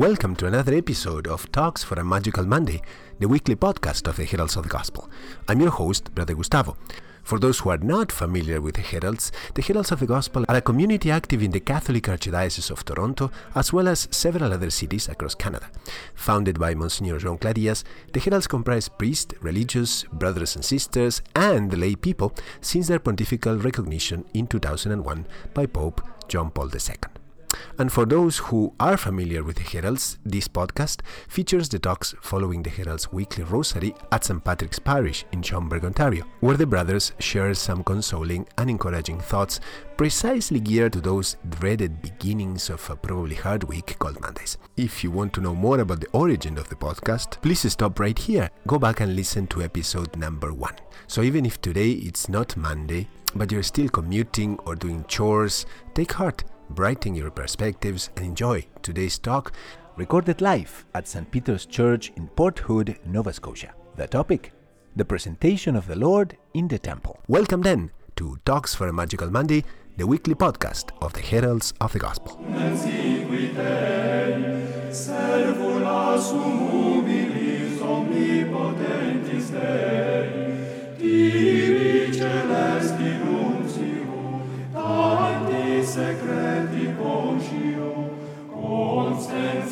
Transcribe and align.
Welcome 0.00 0.34
to 0.36 0.46
another 0.46 0.72
episode 0.72 1.26
of 1.26 1.52
Talks 1.52 1.84
for 1.84 2.00
a 2.00 2.02
Magical 2.02 2.46
Monday, 2.46 2.80
the 3.18 3.28
weekly 3.28 3.54
podcast 3.54 4.08
of 4.08 4.16
the 4.16 4.24
Heralds 4.24 4.56
of 4.56 4.62
the 4.62 4.70
Gospel. 4.70 5.10
I'm 5.46 5.60
your 5.60 5.68
host, 5.68 6.14
Brother 6.14 6.32
Gustavo. 6.32 6.78
For 7.22 7.38
those 7.38 7.58
who 7.58 7.68
are 7.68 7.76
not 7.76 8.10
familiar 8.10 8.62
with 8.62 8.76
the 8.76 8.80
Heralds, 8.80 9.30
the 9.52 9.60
Heralds 9.60 9.92
of 9.92 10.00
the 10.00 10.06
Gospel 10.06 10.46
are 10.48 10.56
a 10.56 10.62
community 10.62 11.10
active 11.10 11.42
in 11.42 11.50
the 11.50 11.60
Catholic 11.60 12.04
Archdiocese 12.04 12.70
of 12.70 12.82
Toronto, 12.82 13.30
as 13.54 13.74
well 13.74 13.88
as 13.88 14.08
several 14.10 14.54
other 14.54 14.70
cities 14.70 15.06
across 15.06 15.34
Canada. 15.34 15.66
Founded 16.14 16.58
by 16.58 16.72
Monsignor 16.72 17.18
João 17.18 17.38
Clá 17.38 17.52
Dias, 17.52 17.84
the 18.14 18.20
Heralds 18.20 18.46
comprise 18.46 18.88
priests, 18.88 19.34
religious, 19.42 20.04
brothers 20.04 20.56
and 20.56 20.64
sisters, 20.64 21.20
and 21.36 21.76
lay 21.78 21.94
people 21.94 22.34
since 22.62 22.88
their 22.88 23.00
pontifical 23.00 23.58
recognition 23.58 24.24
in 24.32 24.46
2001 24.46 25.26
by 25.52 25.66
Pope 25.66 26.00
John 26.26 26.50
Paul 26.50 26.70
II. 26.74 27.19
And 27.78 27.90
for 27.90 28.04
those 28.04 28.38
who 28.38 28.74
are 28.78 28.96
familiar 28.96 29.42
with 29.42 29.56
the 29.56 29.62
Heralds, 29.62 30.18
this 30.24 30.48
podcast 30.48 31.00
features 31.28 31.68
the 31.68 31.78
talks 31.78 32.14
following 32.20 32.62
the 32.62 32.70
Herald's 32.70 33.10
weekly 33.10 33.44
rosary 33.44 33.94
at 34.12 34.24
St. 34.24 34.44
Patrick's 34.44 34.78
Parish 34.78 35.24
in 35.32 35.42
Schomberg, 35.42 35.84
Ontario, 35.84 36.24
where 36.40 36.56
the 36.56 36.66
brothers 36.66 37.12
share 37.18 37.54
some 37.54 37.82
consoling 37.82 38.46
and 38.58 38.68
encouraging 38.68 39.20
thoughts 39.20 39.60
precisely 39.96 40.60
geared 40.60 40.92
to 40.92 41.00
those 41.00 41.36
dreaded 41.48 42.00
beginnings 42.02 42.70
of 42.70 42.88
a 42.90 42.96
probably 42.96 43.34
hard 43.34 43.64
week 43.64 43.98
called 43.98 44.20
Mondays. 44.20 44.58
If 44.76 45.02
you 45.04 45.10
want 45.10 45.32
to 45.34 45.40
know 45.40 45.54
more 45.54 45.80
about 45.80 46.00
the 46.00 46.08
origin 46.12 46.58
of 46.58 46.68
the 46.68 46.74
podcast, 46.74 47.40
please 47.42 47.70
stop 47.70 47.98
right 47.98 48.18
here. 48.18 48.50
Go 48.66 48.78
back 48.78 49.00
and 49.00 49.16
listen 49.16 49.46
to 49.48 49.62
episode 49.62 50.16
number 50.16 50.52
one. 50.52 50.76
So 51.06 51.22
even 51.22 51.44
if 51.44 51.60
today 51.60 51.92
it's 51.92 52.28
not 52.28 52.56
Monday, 52.56 53.08
but 53.34 53.52
you're 53.52 53.62
still 53.62 53.88
commuting 53.88 54.58
or 54.66 54.74
doing 54.74 55.04
chores, 55.08 55.66
take 55.94 56.12
heart 56.12 56.44
brighten 56.70 57.14
your 57.14 57.30
perspectives, 57.30 58.10
and 58.16 58.26
enjoy 58.26 58.66
today's 58.82 59.18
talk 59.18 59.52
recorded 59.96 60.40
live 60.40 60.84
at 60.94 61.08
St. 61.08 61.30
Peter's 61.30 61.66
Church 61.66 62.12
in 62.16 62.28
Port 62.28 62.60
Hood, 62.60 62.98
Nova 63.04 63.32
Scotia. 63.32 63.74
The 63.96 64.06
topic 64.06 64.52
The 64.96 65.04
Presentation 65.04 65.76
of 65.76 65.86
the 65.86 65.96
Lord 65.96 66.36
in 66.54 66.68
the 66.68 66.78
Temple. 66.78 67.20
Welcome 67.28 67.62
then 67.62 67.90
to 68.16 68.38
Talks 68.44 68.74
for 68.74 68.88
a 68.88 68.92
Magical 68.92 69.30
Monday, 69.30 69.64
the 69.96 70.06
weekly 70.06 70.34
podcast 70.34 70.90
of 71.02 71.12
the 71.12 71.20
Heralds 71.20 71.74
of 71.80 71.92
the 71.92 71.98
Gospel. 71.98 72.38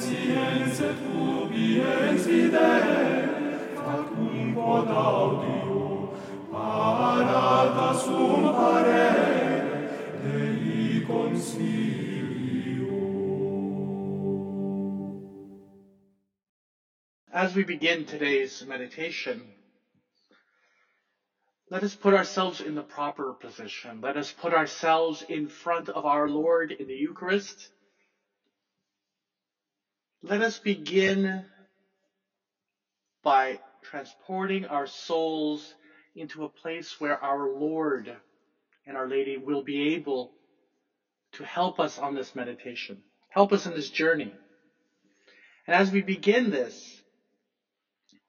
Et 0.07 0.97
ubiens 1.15 2.25
facum 3.75 4.55
quod 4.55 4.89
audio, 4.89 6.15
parata 6.53 7.99
sum 7.99 8.45
parere, 8.55 9.91
Dei 10.23 11.05
consilio. 11.07 11.79
As 17.33 17.55
we 17.55 17.65
begin 17.65 18.05
today's 18.05 18.65
meditation, 18.67 19.43
let 21.71 21.83
us 21.83 21.95
put 21.95 22.15
ourselves 22.15 22.61
in 22.61 22.75
the 22.75 22.83
proper 22.83 23.33
position. 23.34 24.01
Let 24.01 24.17
us 24.17 24.33
put 24.33 24.55
ourselves 24.55 25.22
in 25.28 25.49
front 25.49 25.89
of 25.89 26.06
our 26.06 26.28
Lord 26.28 26.72
in 26.72 26.87
the 26.87 26.95
Eucharist. 26.95 27.71
Let 30.23 30.41
us 30.41 30.59
begin 30.59 31.45
by 33.23 33.59
transporting 33.84 34.65
our 34.67 34.87
souls 34.87 35.75
into 36.17 36.43
a 36.43 36.49
place 36.49 36.99
where 36.99 37.23
our 37.23 37.49
Lord 37.49 38.12
and 38.84 38.97
Our 38.97 39.07
Lady 39.07 39.37
will 39.37 39.62
be 39.62 39.95
able 39.95 40.33
to 41.33 41.45
help 41.45 41.78
us 41.78 41.99
on 41.99 42.15
this 42.15 42.34
meditation, 42.34 43.01
help 43.28 43.53
us 43.53 43.67
in 43.67 43.75
this 43.75 43.91
journey. 43.91 44.34
And 45.69 45.77
as 45.77 45.93
we 45.93 46.01
begin 46.01 46.51
this, 46.51 47.01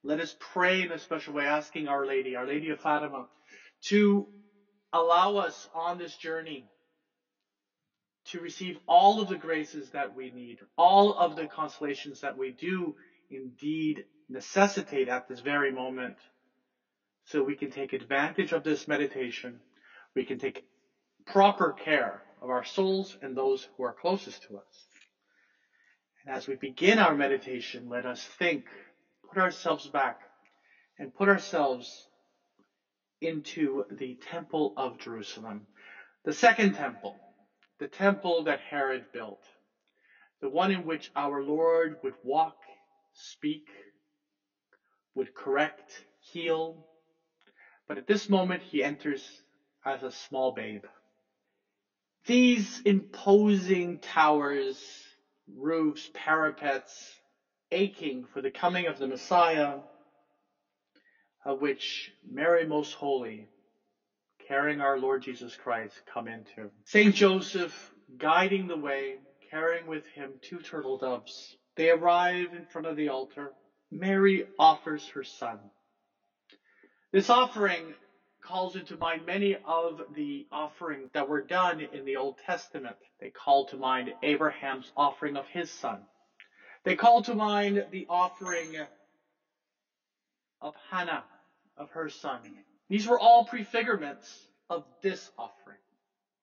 let 0.04 0.20
us 0.20 0.34
pray 0.38 0.82
in 0.82 0.92
a 0.92 0.98
special 0.98 1.34
way, 1.34 1.44
asking 1.44 1.88
Our 1.88 2.06
Lady, 2.06 2.36
Our 2.36 2.46
Lady 2.46 2.68
of 2.68 2.78
Fatima, 2.78 3.26
to 3.86 4.28
allow 4.92 5.36
us 5.36 5.66
on 5.74 5.98
this 5.98 6.16
journey 6.16 6.68
to 8.26 8.40
receive 8.40 8.76
all 8.86 9.20
of 9.20 9.28
the 9.28 9.36
graces 9.36 9.90
that 9.90 10.14
we 10.14 10.30
need, 10.30 10.58
all 10.76 11.12
of 11.14 11.36
the 11.36 11.46
consolations 11.46 12.20
that 12.20 12.36
we 12.36 12.50
do 12.50 12.94
indeed 13.30 14.04
necessitate 14.28 15.08
at 15.08 15.26
this 15.28 15.40
very 15.40 15.70
moment, 15.70 16.16
so 17.24 17.42
we 17.42 17.54
can 17.54 17.70
take 17.70 17.92
advantage 17.92 18.52
of 18.52 18.62
this 18.62 18.86
meditation. 18.88 19.58
We 20.14 20.24
can 20.24 20.38
take 20.38 20.62
proper 21.26 21.72
care 21.72 22.22
of 22.40 22.48
our 22.50 22.64
souls 22.64 23.16
and 23.22 23.36
those 23.36 23.68
who 23.76 23.84
are 23.84 23.92
closest 23.92 24.42
to 24.42 24.56
us. 24.56 24.86
And 26.24 26.34
as 26.34 26.46
we 26.46 26.54
begin 26.54 26.98
our 26.98 27.14
meditation, 27.14 27.88
let 27.88 28.04
us 28.04 28.24
think 28.24 28.64
put 29.28 29.38
ourselves 29.38 29.86
back 29.86 30.20
and 30.98 31.14
put 31.14 31.28
ourselves 31.28 32.08
into 33.20 33.82
the 33.90 34.14
temple 34.14 34.72
of 34.76 34.98
Jerusalem. 34.98 35.66
The 36.24 36.32
second 36.32 36.74
temple, 36.74 37.14
the 37.80 37.86
temple 37.86 38.44
that 38.44 38.60
Herod 38.60 39.06
built, 39.12 39.42
the 40.42 40.48
one 40.48 40.70
in 40.70 40.84
which 40.84 41.10
our 41.16 41.42
Lord 41.42 41.96
would 42.02 42.12
walk, 42.22 42.58
speak, 43.14 43.66
would 45.14 45.34
correct, 45.34 46.04
heal. 46.20 46.86
But 47.88 47.96
at 47.96 48.06
this 48.06 48.28
moment, 48.28 48.62
he 48.62 48.82
enters 48.82 49.42
as 49.84 50.02
a 50.02 50.10
small 50.10 50.52
babe. 50.52 50.84
These 52.26 52.82
imposing 52.84 53.98
towers, 53.98 55.02
roofs, 55.56 56.10
parapets, 56.14 57.18
aching 57.72 58.24
for 58.24 58.42
the 58.42 58.50
coming 58.50 58.88
of 58.88 58.98
the 58.98 59.06
Messiah, 59.06 59.78
of 61.46 61.62
which 61.62 62.12
Mary 62.30 62.66
Most 62.66 62.92
Holy, 62.92 63.48
carrying 64.50 64.80
our 64.80 64.98
Lord 64.98 65.22
Jesus 65.22 65.54
Christ, 65.54 66.02
come 66.12 66.26
into. 66.26 66.68
Saint 66.84 67.14
Joseph 67.14 67.92
guiding 68.18 68.66
the 68.66 68.76
way, 68.76 69.18
carrying 69.48 69.86
with 69.86 70.04
him 70.06 70.38
two 70.42 70.60
turtle 70.60 70.96
doves. 70.96 71.56
They 71.76 71.88
arrive 71.88 72.52
in 72.52 72.64
front 72.64 72.88
of 72.88 72.96
the 72.96 73.08
altar. 73.08 73.52
Mary 73.92 74.42
offers 74.58 75.06
her 75.14 75.22
son. 75.22 75.58
This 77.12 77.30
offering 77.30 77.94
calls 78.42 78.74
into 78.74 78.96
mind 78.96 79.24
many 79.24 79.56
of 79.64 80.00
the 80.14 80.44
offerings 80.50 81.10
that 81.14 81.28
were 81.28 81.40
done 81.40 81.80
in 81.92 82.04
the 82.04 82.16
Old 82.16 82.36
Testament. 82.44 82.96
They 83.20 83.28
call 83.28 83.66
to 83.66 83.76
mind 83.76 84.12
Abraham's 84.20 84.90
offering 84.96 85.36
of 85.36 85.46
his 85.46 85.70
son. 85.70 86.00
They 86.84 86.94
call 86.94 87.20
to 87.22 87.34
mind 87.34 87.84
the 87.92 88.04
offering 88.08 88.74
of 90.60 90.74
Hannah, 90.90 91.22
of 91.76 91.90
her 91.90 92.08
son. 92.08 92.40
These 92.90 93.08
were 93.08 93.20
all 93.20 93.46
prefigurements 93.46 94.28
of 94.70 94.84
this 95.02 95.30
offering, 95.38 95.78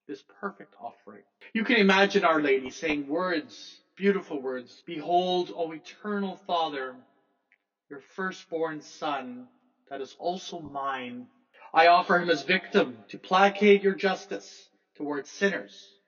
this 0.07 0.23
perfect 0.41 0.75
offering. 0.81 1.23
You 1.53 1.63
can 1.63 1.77
imagine 1.77 2.25
Our 2.25 2.41
Lady 2.41 2.71
saying 2.71 3.07
words, 3.07 3.81
beautiful 3.97 4.41
words. 4.41 4.83
Behold, 4.87 5.51
O 5.55 5.73
eternal 5.73 6.37
Father, 6.47 6.95
your 7.91 7.99
firstborn 8.15 8.81
son, 8.81 9.47
that 9.89 10.01
is 10.01 10.15
also 10.19 10.59
mine. 10.59 11.27
I 11.73 11.87
offer 11.87 12.19
him 12.19 12.31
as 12.31 12.43
victim 12.43 13.03
to 13.09 13.19
placate 13.19 13.83
your 13.83 13.95
justice 13.95 14.69
towards 14.97 15.29
sinners. 15.29 15.99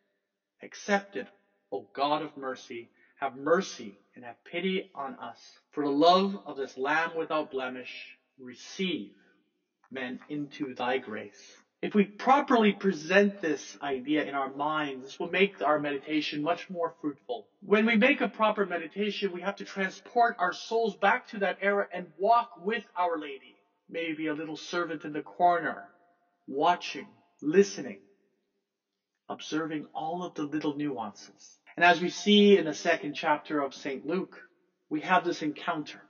Accept 0.63 1.17
it, 1.17 1.27
O 1.71 1.87
God 1.93 2.23
of 2.23 2.37
mercy, 2.37 2.89
have 3.19 3.35
mercy 3.35 3.99
and 4.15 4.25
have 4.25 4.43
pity 4.45 4.89
on 4.95 5.15
us. 5.15 5.39
For 5.71 5.85
the 5.85 5.91
love 5.91 6.37
of 6.45 6.57
this 6.57 6.77
Lamb 6.77 7.15
without 7.15 7.51
blemish, 7.51 8.17
receive 8.39 9.11
men 9.91 10.19
into 10.29 10.73
thy 10.73 10.97
grace. 10.97 11.57
If 11.81 11.95
we 11.95 12.03
properly 12.03 12.73
present 12.73 13.39
this 13.39 13.77
idea 13.81 14.25
in 14.25 14.35
our 14.35 14.51
minds, 14.51 15.05
this 15.05 15.19
will 15.19 15.29
make 15.29 15.61
our 15.61 15.79
meditation 15.79 16.41
much 16.41 16.69
more 16.69 16.93
fruitful. 16.99 17.47
When 17.61 17.85
we 17.85 17.95
make 17.95 18.19
a 18.19 18.27
proper 18.27 18.65
meditation, 18.65 19.31
we 19.31 19.41
have 19.41 19.55
to 19.57 19.63
transport 19.63 20.35
our 20.39 20.51
souls 20.51 20.97
back 20.97 21.27
to 21.27 21.39
that 21.39 21.59
era 21.61 21.87
and 21.93 22.07
walk 22.17 22.51
with 22.57 22.83
Our 22.97 23.17
Lady. 23.17 23.55
Maybe 23.87 24.27
a 24.27 24.33
little 24.33 24.57
servant 24.57 25.05
in 25.05 25.13
the 25.13 25.21
corner, 25.21 25.87
watching, 26.47 27.07
listening, 27.41 27.99
observing 29.29 29.85
all 29.93 30.23
of 30.23 30.35
the 30.35 30.43
little 30.43 30.75
nuances. 30.75 31.59
And 31.77 31.85
as 31.85 32.01
we 32.01 32.09
see 32.09 32.57
in 32.57 32.65
the 32.65 32.73
second 32.73 33.13
chapter 33.13 33.61
of 33.61 33.73
St. 33.73 34.05
Luke, 34.05 34.37
we 34.89 34.99
have 34.99 35.23
this 35.23 35.41
encounter, 35.41 36.01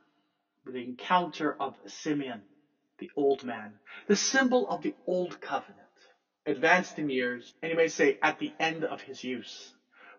the 0.66 0.82
encounter 0.82 1.56
of 1.60 1.76
Simeon, 1.86 2.42
the 3.00 3.10
old 3.18 3.44
man, 3.44 3.80
the 4.08 4.16
symbol 4.16 4.68
of 4.70 4.82
the 4.82 4.94
old 5.08 5.42
covenant, 5.42 5.80
advanced 6.46 7.00
in 7.00 7.10
years, 7.10 7.54
and 7.64 7.70
you 7.72 7.76
may 7.78 7.88
say 7.88 8.18
at 8.24 8.40
the 8.40 8.54
end 8.60 8.86
of 8.86 9.02
his 9.02 9.24
use. 9.24 9.74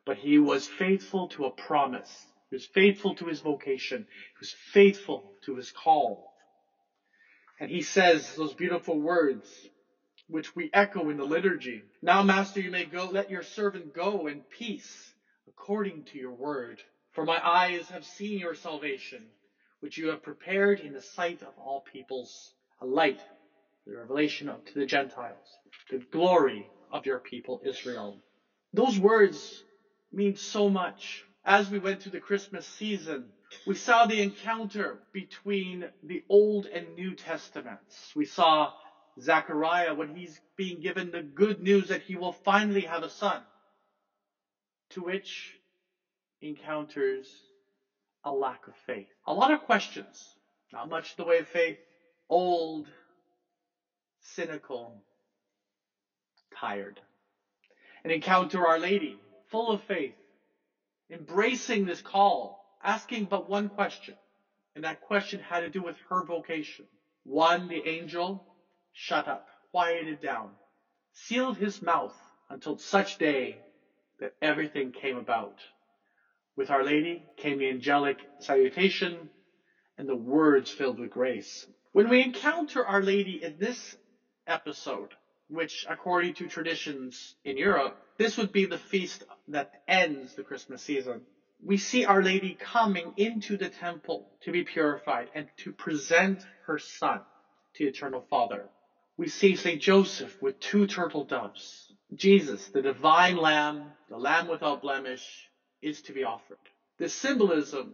But 0.06 0.16
he 0.18 0.38
was 0.38 0.66
faithful 0.66 1.28
to 1.28 1.46
a 1.46 1.50
promise 1.50 2.26
He 2.50 2.54
was 2.56 2.66
faithful 2.66 3.12
to 3.14 3.26
his 3.26 3.40
vocation. 3.40 4.00
He 4.08 4.38
was 4.40 4.52
faithful 4.72 5.30
to 5.42 5.56
his 5.56 5.70
call. 5.70 6.30
And 7.60 7.70
he 7.70 7.82
says 7.82 8.34
those 8.34 8.54
beautiful 8.54 8.98
words, 9.00 9.68
which 10.28 10.54
we 10.56 10.70
echo 10.72 11.08
in 11.10 11.16
the 11.18 11.24
liturgy. 11.26 11.82
Now, 12.02 12.22
Master, 12.22 12.60
you 12.60 12.70
may 12.70 12.84
go. 12.84 13.08
Let 13.08 13.30
your 13.30 13.42
servant 13.42 13.92
go 13.94 14.26
in 14.28 14.42
peace, 14.50 15.14
according 15.48 16.04
to 16.04 16.18
your 16.18 16.32
word. 16.32 16.82
For 17.12 17.24
my 17.24 17.40
eyes 17.44 17.88
have 17.90 18.04
seen 18.04 18.38
your 18.38 18.54
salvation, 18.54 19.22
which 19.80 19.98
you 19.98 20.08
have 20.08 20.22
prepared 20.22 20.80
in 20.80 20.92
the 20.92 21.00
sight 21.00 21.42
of 21.42 21.54
all 21.58 21.80
peoples, 21.80 22.54
a 22.80 22.86
light, 22.86 23.20
the 23.86 23.96
revelation 23.96 24.48
of, 24.48 24.64
to 24.64 24.74
the 24.74 24.84
Gentiles, 24.84 25.58
the 25.90 26.00
glory 26.10 26.66
of 26.90 27.06
your 27.06 27.18
people 27.18 27.60
Israel. 27.64 28.16
Those 28.72 28.98
words 28.98 29.62
mean 30.12 30.34
so 30.34 30.68
much. 30.68 31.24
As 31.44 31.70
we 31.70 31.78
went 31.78 32.02
through 32.02 32.12
the 32.12 32.18
Christmas 32.18 32.66
season, 32.66 33.30
we 33.66 33.74
saw 33.74 34.04
the 34.04 34.20
encounter 34.20 34.98
between 35.12 35.88
the 36.02 36.22
Old 36.28 36.66
and 36.66 36.94
New 36.94 37.14
Testaments. 37.14 38.12
We 38.14 38.24
saw 38.24 38.70
Zechariah 39.20 39.94
when 39.94 40.14
he's 40.14 40.40
being 40.56 40.80
given 40.80 41.10
the 41.10 41.20
good 41.20 41.60
news 41.60 41.88
that 41.88 42.00
he 42.00 42.16
will 42.16 42.30
finally 42.32 42.84
have 42.84 43.02
a 43.02 43.08
son, 43.08 43.40
to 44.90 45.02
which 45.02 45.58
encounters 46.40 47.50
a 48.24 48.32
lack 48.32 48.66
of 48.66 48.74
faith. 48.86 49.08
A 49.26 49.32
lot 49.32 49.50
of 49.50 49.60
questions, 49.60 50.36
not 50.72 50.88
much 50.88 51.16
the 51.16 51.24
way 51.24 51.38
of 51.38 51.46
faith, 51.46 51.76
old, 52.30 52.88
cynical, 54.20 55.02
tired. 56.54 57.00
And 58.04 58.12
encounter 58.12 58.66
Our 58.66 58.78
Lady, 58.78 59.16
full 59.50 59.70
of 59.70 59.80
faith, 59.82 60.14
embracing 61.10 61.86
this 61.86 62.00
call, 62.00 62.64
asking 62.82 63.26
but 63.26 63.48
one 63.48 63.68
question. 63.68 64.14
And 64.76 64.84
that 64.84 65.00
question 65.00 65.40
had 65.40 65.60
to 65.60 65.68
do 65.68 65.82
with 65.82 65.96
her 66.10 66.22
vocation. 66.22 66.86
One, 67.24 67.68
the 67.68 67.86
angel, 67.86 68.44
shut 68.92 69.28
up, 69.28 69.48
quieted 69.72 70.20
down, 70.20 70.50
sealed 71.12 71.56
his 71.56 71.82
mouth 71.82 72.16
until 72.50 72.78
such 72.78 73.18
day 73.18 73.58
that 74.20 74.32
everything 74.42 74.90
came 74.92 75.16
about. 75.16 75.58
With 76.56 76.70
Our 76.70 76.84
Lady 76.84 77.24
came 77.36 77.58
the 77.58 77.68
angelic 77.68 78.18
salutation 78.40 79.28
and 79.98 80.08
the 80.08 80.16
words 80.16 80.70
filled 80.70 80.98
with 81.00 81.10
grace. 81.10 81.66
When 81.92 82.08
we 82.08 82.22
encounter 82.22 82.84
Our 82.84 83.02
Lady 83.02 83.42
in 83.42 83.58
this 83.58 83.96
episode, 84.46 85.14
which 85.48 85.84
according 85.88 86.34
to 86.34 86.46
traditions 86.46 87.34
in 87.44 87.56
Europe, 87.56 87.96
this 88.16 88.36
would 88.36 88.52
be 88.52 88.64
the 88.64 88.76
feast 88.76 89.24
that 89.48 89.72
ends 89.88 90.34
the 90.34 90.42
Christmas 90.44 90.82
season. 90.82 91.20
We 91.60 91.76
see 91.76 92.04
Our 92.04 92.22
Lady 92.22 92.54
coming 92.54 93.12
into 93.16 93.56
the 93.56 93.66
temple 93.68 94.30
to 94.42 94.52
be 94.52 94.62
purified 94.62 95.30
and 95.34 95.48
to 95.58 95.72
present 95.72 96.44
her 96.66 96.78
son 96.78 97.18
to 97.74 97.84
the 97.84 97.88
Eternal 97.88 98.20
Father. 98.30 98.68
We 99.16 99.26
see 99.26 99.56
St. 99.56 99.80
Joseph 99.80 100.40
with 100.40 100.60
two 100.60 100.86
turtle 100.86 101.24
doves. 101.24 101.92
Jesus, 102.14 102.68
the 102.68 102.80
divine 102.80 103.36
lamb, 103.36 103.82
the 104.08 104.16
lamb 104.16 104.46
without 104.46 104.80
blemish, 104.80 105.48
is 105.82 106.00
to 106.02 106.12
be 106.12 106.22
offered. 106.22 106.56
This 106.98 107.12
symbolism 107.12 107.92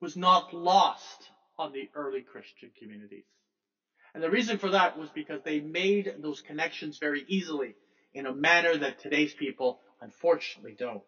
was 0.00 0.16
not 0.16 0.52
lost 0.52 1.30
on 1.58 1.72
the 1.72 1.88
early 1.94 2.20
Christian 2.22 2.70
communities. 2.78 3.24
And 4.14 4.22
the 4.22 4.30
reason 4.30 4.58
for 4.58 4.70
that 4.70 4.96
was 4.98 5.10
because 5.10 5.40
they 5.42 5.60
made 5.60 6.12
those 6.18 6.40
connections 6.40 6.98
very 6.98 7.24
easily 7.28 7.74
in 8.14 8.26
a 8.26 8.32
manner 8.32 8.76
that 8.76 8.98
today's 8.98 9.34
people 9.34 9.80
unfortunately 10.00 10.74
don't. 10.78 11.02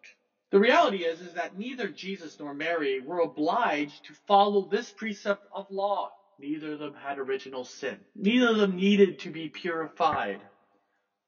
The 0.51 0.59
reality 0.59 1.05
is, 1.05 1.21
is 1.21 1.33
that 1.33 1.57
neither 1.57 1.89
Jesus 1.89 2.37
nor 2.39 2.53
Mary 2.53 2.99
were 2.99 3.19
obliged 3.19 4.05
to 4.05 4.13
follow 4.27 4.67
this 4.69 4.91
precept 4.91 5.45
of 5.51 5.65
law. 5.69 6.11
Neither 6.39 6.73
of 6.73 6.79
them 6.79 6.93
had 6.93 7.17
original 7.17 7.63
sin. 7.63 7.97
Neither 8.15 8.49
of 8.49 8.57
them 8.57 8.75
needed 8.75 9.19
to 9.19 9.31
be 9.31 9.47
purified. 9.47 10.41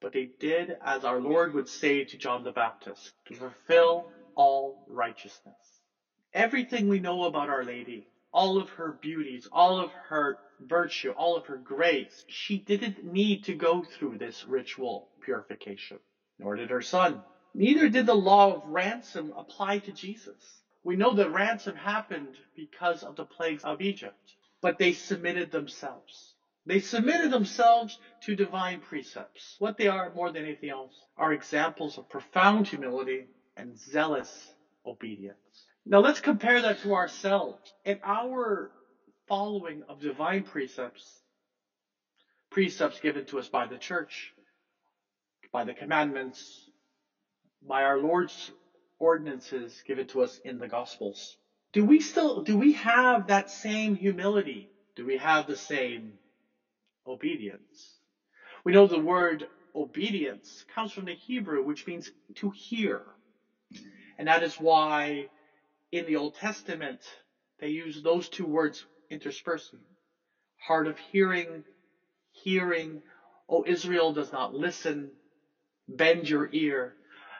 But 0.01 0.11
they 0.11 0.29
did 0.39 0.75
as 0.83 1.05
our 1.05 1.19
Lord 1.21 1.53
would 1.53 1.69
say 1.69 2.03
to 2.03 2.17
John 2.17 2.43
the 2.43 2.51
Baptist, 2.51 3.13
to 3.27 3.35
fulfill 3.35 4.09
all 4.35 4.83
righteousness. 4.87 5.55
Everything 6.33 6.87
we 6.87 6.99
know 6.99 7.23
about 7.23 7.49
Our 7.49 7.63
Lady, 7.63 8.07
all 8.33 8.57
of 8.59 8.69
her 8.71 8.97
beauties, 9.01 9.47
all 9.51 9.79
of 9.79 9.91
her 10.09 10.39
virtue, 10.61 11.11
all 11.11 11.35
of 11.37 11.47
her 11.47 11.57
grace, 11.57 12.23
she 12.29 12.57
didn't 12.57 13.03
need 13.03 13.43
to 13.45 13.53
go 13.55 13.83
through 13.83 14.17
this 14.17 14.45
ritual 14.45 15.09
purification, 15.21 15.97
nor 16.39 16.55
did 16.55 16.71
her 16.71 16.81
son. 16.81 17.21
Neither 17.55 17.89
did 17.89 18.07
the 18.07 18.15
law 18.15 18.53
of 18.55 18.65
ransom 18.65 19.33
apply 19.37 19.79
to 19.79 19.93
Jesus. 19.93 20.63
We 20.83 20.95
know 20.95 21.13
that 21.13 21.31
ransom 21.31 21.75
happened 21.75 22.37
because 22.55 23.03
of 23.03 23.15
the 23.15 23.25
plagues 23.25 23.63
of 23.63 23.81
Egypt, 23.81 24.35
but 24.61 24.79
they 24.79 24.93
submitted 24.93 25.51
themselves. 25.51 26.35
They 26.65 26.79
submitted 26.79 27.31
themselves 27.31 27.99
to 28.21 28.35
divine 28.35 28.79
precepts. 28.79 29.57
What 29.59 29.77
they 29.77 29.87
are 29.87 30.13
more 30.13 30.31
than 30.31 30.45
anything 30.45 30.69
else 30.69 31.07
are 31.17 31.33
examples 31.33 31.97
of 31.97 32.09
profound 32.09 32.67
humility 32.67 33.27
and 33.57 33.77
zealous 33.77 34.55
obedience. 34.85 35.67
Now 35.85 35.99
let's 35.99 36.19
compare 36.19 36.61
that 36.61 36.79
to 36.79 36.93
ourselves. 36.93 37.73
and 37.85 37.99
our 38.03 38.71
following 39.27 39.83
of 39.89 39.99
divine 39.99 40.43
precepts, 40.43 41.21
precepts 42.51 42.99
given 42.99 43.25
to 43.25 43.39
us 43.39 43.47
by 43.49 43.65
the 43.67 43.77
church, 43.77 44.33
by 45.51 45.63
the 45.63 45.73
commandments, 45.73 46.69
by 47.61 47.83
our 47.83 47.97
Lord's 47.97 48.51
ordinances 48.99 49.81
given 49.85 50.05
to 50.07 50.21
us 50.21 50.39
in 50.45 50.59
the 50.59 50.67
Gospels. 50.67 51.37
Do 51.73 51.83
we 51.83 51.99
still, 51.99 52.41
do 52.41 52.55
we 52.57 52.73
have 52.73 53.27
that 53.27 53.49
same 53.49 53.95
humility? 53.95 54.71
Do 54.95 55.05
we 55.05 55.17
have 55.17 55.47
the 55.47 55.55
same 55.55 56.17
obedience? 57.07 57.99
We 58.65 58.73
know 58.73 58.87
the 58.87 58.99
word 58.99 59.47
obedience 59.75 60.63
comes 60.73 60.91
from 60.91 61.05
the 61.05 61.15
Hebrew, 61.15 61.63
which 61.63 61.87
means 61.87 62.11
to 62.35 62.51
hear. 62.51 63.03
And 64.17 64.27
that 64.27 64.43
is 64.43 64.55
why 64.59 65.29
in 65.93 66.07
the 66.07 66.17
Old 66.17 66.35
Testament, 66.35 66.99
they 67.59 67.69
use 67.69 68.01
those 68.01 68.27
two 68.29 68.47
words 68.47 68.85
interspersing. 69.11 69.79
Hard 70.59 70.87
of 70.87 70.97
hearing, 70.97 71.63
hearing. 72.31 73.01
O 73.49 73.63
Israel 73.67 74.11
does 74.11 74.31
not 74.31 74.53
listen. 74.53 75.11
Bend 75.89 76.29
your 76.29 76.49
ear. 76.53 76.95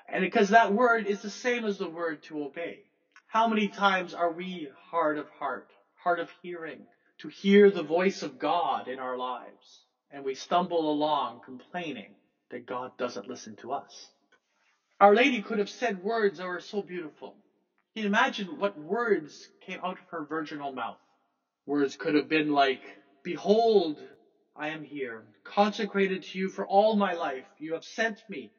And 0.10 0.22
because 0.22 0.50
that 0.50 0.74
word 0.74 1.08
is 1.08 1.22
the 1.22 1.30
same 1.30 1.66
as 1.66 1.78
the 1.78 1.88
word 1.88 2.24
to 2.24 2.44
obey. 2.44 2.84
How 3.28 3.48
many 3.48 3.68
times 3.68 4.14
are 4.14 4.32
we 4.32 4.70
hard 4.92 5.18
of 5.18 5.28
heart, 5.30 5.68
hard 5.96 6.20
of 6.20 6.30
hearing, 6.44 6.86
to 7.20 7.30
hear 7.30 7.72
the 7.72 7.84
voice 7.84 8.24
of 8.24 8.40
God 8.40 8.88
in 8.88 9.00
our 9.00 9.18
lives? 9.18 9.86
And 10.12 10.24
we 10.24 10.36
stumble 10.36 10.92
along 10.92 11.42
complaining 11.46 12.12
that 12.52 12.68
God 12.68 12.92
doesn't 12.98 13.28
listen 13.28 13.56
to 13.58 13.74
us. 13.74 14.12
Our 15.02 15.16
Lady 15.16 15.42
could 15.42 15.60
have 15.60 15.70
said 15.70 16.04
words 16.04 16.40
that 16.40 16.48
were 16.48 16.60
so 16.60 16.82
beautiful. 16.82 17.36
Can 17.96 18.04
you 18.04 18.08
imagine 18.10 18.58
what 18.58 18.78
words 18.80 19.50
came 19.62 19.80
out 19.84 20.00
of 20.00 20.08
her 20.10 20.24
virginal 20.24 20.72
mouth? 20.72 20.98
Words 21.68 21.96
could 21.96 22.16
have 22.16 22.30
been 22.30 22.50
like, 22.50 22.98
Behold, 23.24 24.02
I 24.56 24.70
am 24.70 24.84
here, 24.84 25.24
consecrated 25.44 26.24
to 26.24 26.40
you 26.40 26.50
for 26.50 26.66
all 26.66 26.96
my 26.96 27.14
life. 27.14 27.46
You 27.60 27.74
have 27.74 27.84
sent 27.84 28.24
me 28.30 28.52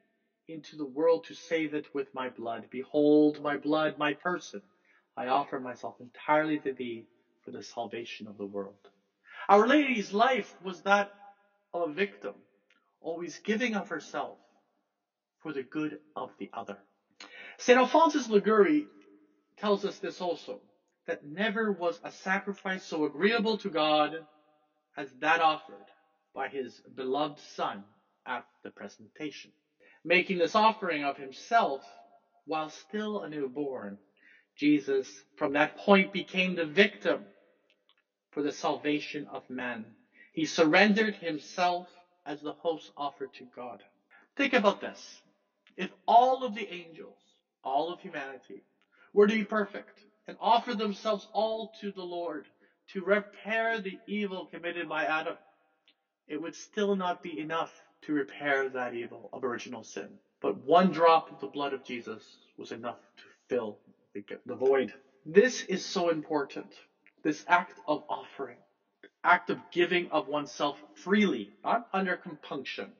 into 0.49 0.77
the 0.77 0.85
world 0.87 1.25
to 1.25 1.35
save 1.35 1.75
it 1.75 1.87
with 1.95 2.07
my 2.15 2.29
blood. 2.29 2.67
Behold, 2.71 3.43
my 3.43 3.57
blood, 3.57 3.99
my 3.99 4.13
person. 4.13 4.61
I 5.17 5.29
offer 5.29 5.59
myself 5.59 5.97
entirely 6.01 6.59
to 6.59 6.73
thee 6.73 7.07
for 7.43 7.51
the 7.51 7.63
salvation 7.63 8.29
of 8.29 8.37
the 8.37 8.47
world. 8.47 8.79
Our 9.49 9.67
Lady's 9.67 10.13
life 10.13 10.55
was 10.63 10.83
that 10.83 11.11
of 11.75 11.83
a 11.91 11.93
victim, 11.93 12.35
always 13.01 13.39
giving 13.39 13.75
of 13.75 13.89
herself 13.89 14.39
for 15.41 15.53
the 15.53 15.63
good 15.63 15.99
of 16.17 16.31
the 16.39 16.49
other. 16.53 16.77
St. 17.59 17.79
Alphonsus 17.79 18.29
Liguori 18.29 18.87
tells 19.59 19.85
us 19.85 19.99
this 19.99 20.21
also 20.21 20.61
that 21.07 21.25
never 21.25 21.73
was 21.73 22.01
a 22.05 22.11
sacrifice 22.11 22.85
so 22.85 23.05
agreeable 23.05 23.57
to 23.59 23.71
God 23.71 24.15
as 24.97 25.13
that 25.21 25.41
offered 25.41 25.87
by 26.35 26.49
his 26.49 26.81
beloved 26.97 27.39
Son 27.39 27.85
at 28.27 28.45
the 28.65 28.71
presentation. 28.71 29.53
Making 30.05 30.39
this 30.39 30.55
offering 30.55 31.05
of 31.05 31.17
himself 31.17 31.83
while 32.47 32.69
still 32.69 33.23
a 33.23 33.29
newborn, 33.29 33.99
Jesus 34.57 35.25
from 35.37 35.53
that 35.55 35.77
point 35.77 36.13
became 36.13 36.55
the 36.55 36.65
victim 36.65 37.21
for 38.33 38.43
the 38.43 38.53
salvation 38.53 39.27
of 39.33 39.49
man. 39.51 39.85
He 40.33 40.45
surrendered 40.47 41.17
himself 41.17 41.89
as 42.27 42.41
the 42.43 42.53
host 42.53 42.91
offered 42.97 43.33
to 43.35 43.47
God. 43.57 43.83
Think 44.37 44.55
about 44.55 44.81
this. 44.81 45.23
If 45.77 45.91
all 46.07 46.45
of 46.45 46.55
the 46.55 46.69
angels, 46.73 47.19
all 47.65 47.91
of 47.91 48.01
humanity, 48.01 48.63
were 49.15 49.27
to 49.29 49.35
be 49.35 49.45
perfect 49.45 50.07
and 50.29 50.37
offer 50.41 50.75
themselves 50.75 51.29
all 51.33 51.73
to 51.81 51.93
the 51.93 52.03
Lord 52.05 52.49
to 52.91 53.03
repair 53.03 53.81
the 53.81 53.99
evil 54.09 54.47
committed 54.47 54.89
by 54.89 55.05
Adam, 55.07 55.37
it 56.29 56.41
would 56.41 56.55
still 56.55 56.97
not 56.97 57.23
be 57.23 57.39
enough 57.39 57.73
to 58.03 58.15
repair 58.15 58.69
that 58.71 58.95
evil 58.95 59.31
of 59.33 59.45
original 59.45 59.85
sin. 59.85 60.09
But 60.43 60.57
one 60.57 60.91
drop 60.91 61.31
of 61.31 61.41
the 61.41 61.49
blood 61.49 61.75
of 61.75 61.85
Jesus 61.85 62.39
was 62.59 62.73
enough 62.73 62.99
to 63.19 63.25
fill 63.51 63.79
the, 64.15 64.23
void. 64.57 64.93
This 65.27 65.63
is 65.65 65.83
so 65.83 66.11
important. 66.11 66.75
This 67.25 67.45
act 67.49 67.81
of 67.87 68.03
offering, 68.09 68.59
act 69.25 69.51
of 69.51 69.59
giving 69.73 70.09
of 70.11 70.29
oneself 70.29 70.83
freely, 70.95 71.51
not 71.65 71.87
under 71.93 72.17
compunction, 72.17 72.91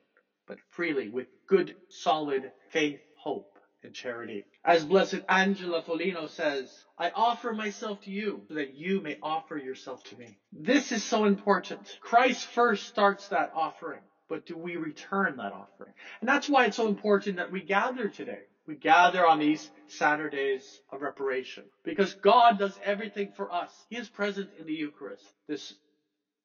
but 0.47 0.59
freely 0.71 1.09
with 1.09 1.27
good, 1.47 1.75
solid 1.89 2.51
faith, 2.71 2.99
hope, 3.15 3.54
charity. 3.93 4.45
As 4.65 4.83
Blessed 4.83 5.19
Angela 5.29 5.81
Foligno 5.81 6.27
says, 6.27 6.85
I 6.97 7.11
offer 7.15 7.53
myself 7.53 8.01
to 8.01 8.11
you 8.11 8.43
so 8.47 8.55
that 8.55 8.73
you 8.73 8.99
may 9.01 9.17
offer 9.21 9.57
yourself 9.57 10.03
to 10.05 10.17
me. 10.17 10.37
This 10.53 10.91
is 10.91 11.03
so 11.03 11.25
important. 11.25 11.97
Christ 12.01 12.45
first 12.47 12.85
starts 12.87 13.27
that 13.29 13.51
offering, 13.53 14.01
but 14.29 14.45
do 14.45 14.57
we 14.57 14.77
return 14.77 15.37
that 15.37 15.53
offering? 15.53 15.93
And 16.21 16.29
that's 16.29 16.49
why 16.49 16.65
it's 16.65 16.77
so 16.77 16.87
important 16.87 17.37
that 17.37 17.51
we 17.51 17.61
gather 17.61 18.09
today. 18.09 18.41
We 18.67 18.75
gather 18.75 19.25
on 19.25 19.39
these 19.39 19.69
Saturdays 19.87 20.81
of 20.91 21.01
reparation 21.01 21.65
because 21.83 22.13
God 22.13 22.57
does 22.57 22.77
everything 22.83 23.31
for 23.35 23.51
us. 23.53 23.85
He 23.89 23.97
is 23.97 24.07
present 24.09 24.49
in 24.59 24.65
the 24.65 24.73
Eucharist. 24.73 25.33
This 25.47 25.73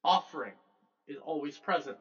offering 0.05 0.55
is 1.09 1.19
always 1.23 1.59
present. 1.59 1.99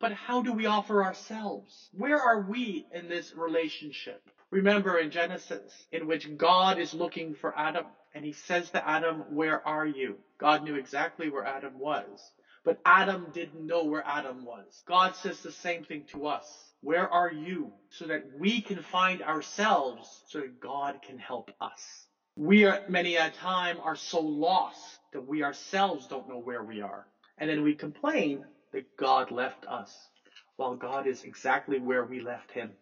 But 0.00 0.12
how 0.12 0.42
do 0.42 0.52
we 0.52 0.66
offer 0.66 1.02
ourselves? 1.02 1.88
Where 1.92 2.18
are 2.18 2.38
we 2.40 2.86
in 2.92 3.08
this 3.08 3.32
relationship? 3.34 4.20
Remember 4.54 4.98
in 4.98 5.10
Genesis, 5.10 5.86
in 5.92 6.06
which 6.06 6.38
God 6.38 6.78
is 6.78 6.94
looking 6.94 7.34
for 7.34 7.54
Adam, 7.58 7.84
and 8.14 8.24
he 8.24 8.32
says 8.32 8.70
to 8.70 8.88
Adam, 8.88 9.18
Where 9.28 9.66
are 9.68 9.86
you? 9.86 10.16
God 10.40 10.64
knew 10.64 10.76
exactly 10.76 11.28
where 11.28 11.44
Adam 11.44 11.78
was. 11.78 12.32
But 12.64 12.78
Adam 12.86 13.30
didn't 13.32 13.66
know 13.66 13.84
where 13.84 14.04
Adam 14.06 14.44
was. 14.44 14.82
God 14.88 15.14
says 15.14 15.42
the 15.42 15.50
same 15.50 15.84
thing 15.84 16.04
to 16.08 16.26
us. 16.26 16.72
Where 16.82 17.12
are 17.12 17.30
you? 17.30 17.72
So 17.90 18.06
that 18.06 18.22
we 18.38 18.60
can 18.60 18.80
find 18.80 19.22
ourselves, 19.22 20.24
so 20.26 20.40
that 20.40 20.60
God 20.62 20.98
can 21.02 21.18
help 21.18 21.52
us. 21.60 22.06
We 22.38 22.64
are, 22.64 22.80
many 22.88 23.16
a 23.16 23.28
time, 23.30 23.80
are 23.82 23.96
so 23.96 24.22
lost 24.22 25.00
that 25.12 25.22
we 25.22 25.44
ourselves 25.44 26.06
don't 26.06 26.28
know 26.28 26.38
where 26.38 26.62
we 26.64 26.80
are. 26.80 27.06
And 27.38 27.50
then 27.50 27.62
we 27.62 27.74
complain 27.74 28.44
that 28.72 28.84
God 28.98 29.30
left 29.30 29.66
us, 29.68 30.08
while 30.56 30.74
God 30.74 31.06
is 31.06 31.24
exactly 31.24 31.78
where 31.78 32.04
we 32.04 32.20
left 32.20 32.52
him. 32.52 32.72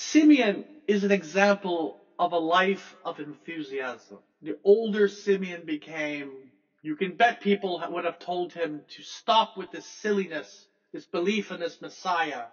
Simeon 0.00 0.64
is 0.88 1.04
an 1.04 1.12
example 1.12 2.00
of 2.18 2.32
a 2.32 2.38
life 2.38 2.96
of 3.04 3.20
enthusiasm. 3.20 4.18
The 4.42 4.56
older 4.64 5.08
Simeon 5.08 5.64
became, 5.66 6.50
you 6.82 6.96
can 6.96 7.14
bet 7.16 7.40
people 7.40 7.84
would 7.90 8.04
have 8.04 8.18
told 8.18 8.52
him 8.52 8.82
to 8.88 9.02
stop 9.02 9.56
with 9.56 9.70
this 9.70 9.86
silliness, 9.86 10.68
this 10.92 11.06
belief 11.06 11.52
in 11.52 11.60
this 11.60 11.80
Messiah. 11.82 12.46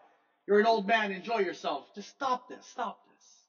You're 0.48 0.60
an 0.60 0.68
old 0.68 0.88
man, 0.88 1.12
enjoy 1.12 1.39
yourself. 1.39 1.88
Just 1.96 2.10
stop 2.10 2.50
this, 2.50 2.66
stop 2.68 3.00
this. 3.08 3.48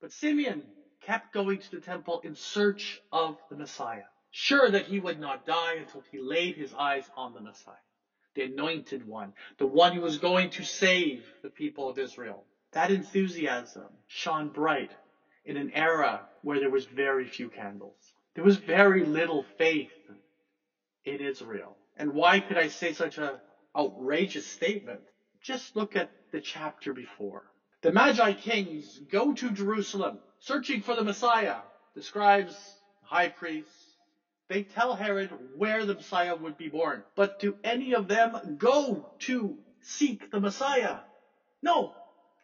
But 0.00 0.12
Simeon 0.12 0.62
kept 1.02 1.32
going 1.32 1.60
to 1.60 1.70
the 1.72 1.80
temple 1.80 2.20
in 2.24 2.34
search 2.34 3.00
of 3.12 3.36
the 3.50 3.56
Messiah, 3.56 4.04
sure 4.30 4.70
that 4.70 4.86
he 4.86 5.00
would 5.00 5.18
not 5.18 5.46
die 5.46 5.74
until 5.74 6.02
he 6.10 6.18
laid 6.18 6.56
his 6.56 6.74
eyes 6.74 7.10
on 7.16 7.34
the 7.34 7.40
Messiah, 7.40 7.74
the 8.36 8.42
anointed 8.44 9.06
one, 9.06 9.32
the 9.58 9.66
one 9.66 9.92
who 9.92 10.02
was 10.02 10.18
going 10.18 10.50
to 10.50 10.64
save 10.64 11.24
the 11.42 11.50
people 11.50 11.88
of 11.88 11.98
Israel. 11.98 12.46
That 12.72 12.90
enthusiasm 12.90 13.88
shone 14.06 14.48
bright 14.50 14.90
in 15.44 15.56
an 15.56 15.70
era 15.72 16.26
where 16.42 16.60
there 16.60 16.70
was 16.70 16.84
very 16.84 17.26
few 17.26 17.48
candles. 17.48 18.14
There 18.34 18.44
was 18.44 18.56
very 18.56 19.04
little 19.04 19.44
faith 19.58 19.90
in 21.04 21.20
Israel. 21.20 21.76
And 21.96 22.14
why 22.14 22.38
could 22.38 22.56
I 22.56 22.68
say 22.68 22.92
such 22.92 23.18
an 23.18 23.34
outrageous 23.76 24.46
statement? 24.46 25.00
Just 25.42 25.76
look 25.76 25.96
at 25.96 26.10
the 26.32 26.40
chapter 26.40 26.92
before. 26.92 27.42
The 27.82 27.90
Magi 27.90 28.32
kings 28.32 29.00
go 29.10 29.32
to 29.32 29.50
Jerusalem 29.50 30.18
searching 30.38 30.80
for 30.80 30.94
the 30.94 31.02
Messiah. 31.02 31.56
The 31.94 32.02
scribes, 32.02 32.76
high 33.02 33.28
priests, 33.28 33.96
they 34.48 34.62
tell 34.62 34.94
Herod 34.94 35.30
where 35.56 35.84
the 35.84 35.94
Messiah 35.94 36.34
would 36.34 36.56
be 36.56 36.68
born. 36.68 37.02
But 37.16 37.38
do 37.40 37.54
any 37.64 37.94
of 37.94 38.08
them 38.08 38.56
go 38.58 39.10
to 39.20 39.56
seek 39.80 40.30
the 40.30 40.40
Messiah? 40.40 40.96
No, 41.62 41.92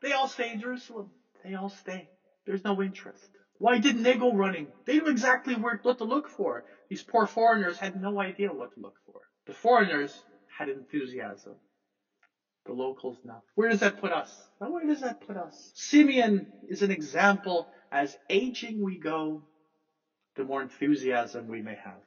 they 0.07 0.13
all 0.13 0.29
stay 0.29 0.53
in 0.53 0.61
Jerusalem. 0.61 1.11
They 1.43 1.55
all 1.55 1.69
stay. 1.69 2.09
There's 2.47 2.63
no 2.65 2.81
interest. 2.81 3.29
Why 3.59 3.77
didn't 3.79 4.05
they 4.05 4.15
go 4.15 4.33
running? 4.35 4.69
They 4.87 4.99
knew 4.99 5.09
exactly 5.09 5.57
where, 5.57 5.81
what 5.83 5.99
to 5.99 6.05
look 6.05 6.29
for. 6.29 6.63
These 6.89 7.03
poor 7.03 7.27
foreigners 7.27 7.77
had 7.77 8.01
no 8.01 8.21
idea 8.21 8.53
what 8.53 8.73
to 8.75 8.81
look 8.81 8.95
for. 9.05 9.21
The 9.47 9.53
foreigners 9.53 10.23
had 10.57 10.69
enthusiasm. 10.69 11.55
The 12.67 12.73
locals 12.73 13.19
not. 13.25 13.41
Where 13.57 13.69
does 13.69 13.81
that 13.81 13.99
put 13.99 14.13
us? 14.13 14.49
Now, 14.61 14.71
where 14.71 14.87
does 14.87 15.01
that 15.01 15.21
put 15.21 15.37
us? 15.37 15.73
Simeon 15.75 16.47
is 16.69 16.83
an 16.83 16.93
example. 16.93 17.69
As 17.91 18.17
aging 18.31 18.81
we 18.81 18.99
go, 18.99 19.43
the 20.37 20.45
more 20.45 20.63
enthusiasm 20.63 21.49
we 21.49 21.61
may 21.63 21.77
have. 21.83 22.03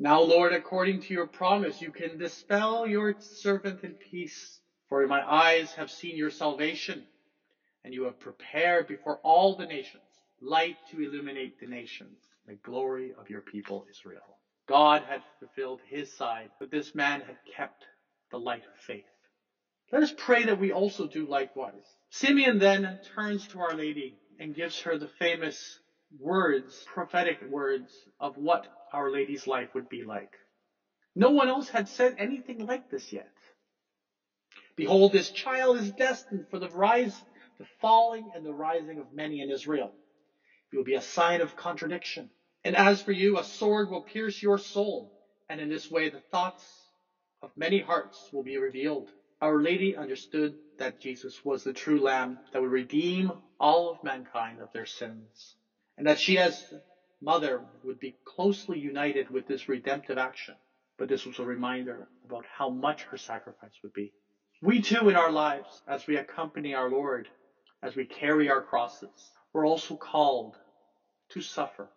Now, 0.00 0.20
Lord, 0.20 0.52
according 0.52 1.00
to 1.02 1.14
your 1.14 1.26
promise, 1.26 1.80
you 1.80 1.92
can 1.92 2.18
dispel 2.18 2.86
your 2.86 3.14
servant 3.18 3.84
in 3.84 3.94
peace. 3.94 4.58
For 4.88 5.06
my 5.06 5.22
eyes 5.22 5.74
have 5.74 5.90
seen 5.90 6.16
your 6.16 6.30
salvation 6.30 7.04
and 7.86 7.94
you 7.94 8.02
have 8.02 8.18
prepared 8.18 8.88
before 8.88 9.20
all 9.22 9.54
the 9.54 9.64
nations 9.64 10.02
light 10.42 10.76
to 10.90 11.00
illuminate 11.00 11.56
the 11.60 11.66
nations, 11.66 12.18
the 12.46 12.56
glory 12.64 13.12
of 13.16 13.30
your 13.30 13.40
people 13.40 13.86
Israel. 13.88 14.38
God 14.68 15.02
had 15.02 15.22
fulfilled 15.38 15.80
his 15.86 16.12
side, 16.12 16.50
but 16.58 16.70
this 16.72 16.96
man 16.96 17.20
had 17.20 17.36
kept 17.56 17.86
the 18.32 18.38
light 18.38 18.64
of 18.66 18.76
faith. 18.76 19.04
Let 19.92 20.02
us 20.02 20.12
pray 20.16 20.44
that 20.44 20.58
we 20.58 20.72
also 20.72 21.06
do 21.06 21.26
likewise. 21.26 21.94
Simeon 22.10 22.58
then 22.58 22.98
turns 23.14 23.46
to 23.48 23.60
Our 23.60 23.74
Lady 23.74 24.18
and 24.40 24.52
gives 24.54 24.80
her 24.80 24.96
the 24.96 25.06
famous 25.06 25.78
words, 26.18 26.84
prophetic 26.86 27.40
words 27.48 28.08
of 28.20 28.36
what 28.36 28.66
Our 28.92 29.10
Lady's 29.10 29.46
life 29.46 29.68
would 29.74 29.88
be 29.88 30.02
like. 30.02 30.36
No 31.14 31.30
one 31.30 31.48
else 31.48 31.68
had 31.68 31.88
said 31.88 32.16
anything 32.18 32.66
like 32.66 32.88
this 32.90 33.12
yet. 33.12 33.30
Behold, 34.76 35.12
this 35.12 35.30
child 35.30 35.76
is 35.78 35.92
destined 35.92 36.46
for 36.50 36.58
the 36.58 36.68
rise 36.68 37.22
the 37.58 37.66
falling 37.80 38.30
and 38.34 38.44
the 38.44 38.52
rising 38.52 38.98
of 38.98 39.12
many 39.12 39.40
in 39.40 39.50
Israel. 39.50 39.92
You 40.72 40.78
will 40.78 40.84
be 40.84 40.94
a 40.94 41.00
sign 41.00 41.40
of 41.40 41.56
contradiction. 41.56 42.30
And 42.64 42.76
as 42.76 43.00
for 43.02 43.12
you, 43.12 43.38
a 43.38 43.44
sword 43.44 43.90
will 43.90 44.00
pierce 44.02 44.42
your 44.42 44.58
soul, 44.58 45.12
and 45.48 45.60
in 45.60 45.68
this 45.68 45.90
way 45.90 46.08
the 46.08 46.20
thoughts 46.32 46.90
of 47.42 47.50
many 47.56 47.80
hearts 47.80 48.30
will 48.32 48.42
be 48.42 48.58
revealed. 48.58 49.10
Our 49.40 49.60
Lady 49.62 49.96
understood 49.96 50.54
that 50.78 51.00
Jesus 51.00 51.44
was 51.44 51.64
the 51.64 51.72
true 51.72 52.00
Lamb 52.00 52.38
that 52.52 52.60
would 52.60 52.70
redeem 52.70 53.32
all 53.60 53.88
of 53.90 54.02
mankind 54.04 54.60
of 54.60 54.72
their 54.72 54.86
sins, 54.86 55.56
and 55.96 56.06
that 56.06 56.18
she 56.18 56.38
as 56.38 56.72
mother 57.22 57.62
would 57.84 57.98
be 58.00 58.16
closely 58.26 58.78
united 58.78 59.30
with 59.30 59.46
this 59.46 59.68
redemptive 59.68 60.18
action. 60.18 60.54
But 60.98 61.08
this 61.08 61.26
was 61.26 61.38
a 61.38 61.44
reminder 61.44 62.08
about 62.24 62.44
how 62.46 62.68
much 62.68 63.04
her 63.04 63.16
sacrifice 63.16 63.78
would 63.82 63.92
be. 63.94 64.12
We 64.62 64.80
too 64.80 65.08
in 65.08 65.16
our 65.16 65.30
lives, 65.30 65.82
as 65.88 66.06
we 66.06 66.16
accompany 66.16 66.74
our 66.74 66.90
Lord, 66.90 67.28
as 67.86 67.94
we 67.94 68.04
carry 68.04 68.50
our 68.50 68.60
crosses, 68.60 69.32
we're 69.52 69.66
also 69.66 69.94
called 69.94 70.56
to 71.30 71.40
suffer, 71.40 71.88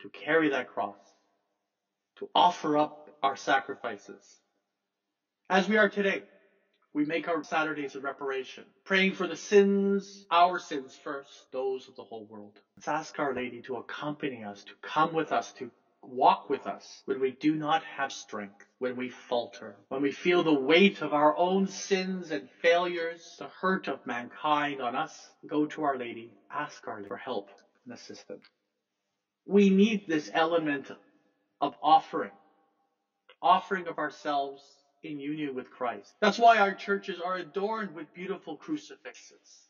to 0.00 0.08
carry 0.10 0.50
that 0.50 0.68
cross, 0.68 0.98
to 2.16 2.28
offer 2.34 2.76
up 2.76 3.08
our 3.22 3.34
sacrifices. 3.34 4.40
As 5.48 5.68
we 5.68 5.76
are 5.78 5.88
today, 5.88 6.22
we 6.92 7.04
make 7.04 7.28
our 7.28 7.42
Saturdays 7.42 7.94
of 7.94 8.04
reparation, 8.04 8.64
praying 8.84 9.12
for 9.12 9.26
the 9.26 9.36
sins, 9.36 10.26
our 10.30 10.58
sins 10.58 10.96
first, 11.02 11.46
those 11.50 11.88
of 11.88 11.94
the 11.96 12.04
whole 12.04 12.26
world. 12.26 12.60
Let's 12.76 12.88
ask 12.88 13.18
Our 13.18 13.34
Lady 13.34 13.62
to 13.62 13.76
accompany 13.76 14.44
us, 14.44 14.64
to 14.64 14.72
come 14.82 15.12
with 15.12 15.32
us, 15.32 15.52
to 15.52 15.70
walk 16.08 16.50
with 16.50 16.66
us 16.66 17.02
when 17.06 17.20
we 17.20 17.32
do 17.40 17.56
not 17.56 17.82
have 17.84 18.12
strength, 18.12 18.66
when 18.78 18.96
we 18.96 19.08
falter, 19.08 19.76
when 19.88 20.02
we 20.02 20.10
feel 20.10 20.42
the 20.42 20.54
weight 20.54 21.02
of 21.02 21.12
our 21.12 21.36
own 21.36 21.66
sins 21.66 22.30
and 22.32 22.48
failures, 22.62 23.36
the 23.38 23.48
hurt 23.60 23.88
of 23.88 24.06
mankind 24.06 24.80
on 24.82 24.94
us. 24.96 25.30
Go 25.46 25.66
to 25.66 25.82
Our 25.84 25.96
Lady, 25.98 26.32
ask 26.52 26.86
Our 26.88 26.96
Lady 26.96 27.08
for 27.08 27.16
help 27.16 27.50
and 27.86 27.94
assistance. 27.94 28.44
We 29.46 29.70
need 29.70 30.02
this 30.08 30.30
element 30.34 30.90
of 31.60 31.74
offering, 31.82 32.32
offering 33.42 33.88
of 33.88 33.98
ourselves 33.98 34.62
in 35.02 35.20
union 35.20 35.54
with 35.54 35.70
Christ. 35.70 36.14
That's 36.20 36.38
why 36.38 36.58
our 36.58 36.74
churches 36.74 37.20
are 37.20 37.36
adorned 37.36 37.94
with 37.94 38.12
beautiful 38.14 38.56
crucifixes, 38.56 39.68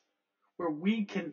where 0.59 0.71
we 0.71 1.05
can 1.05 1.33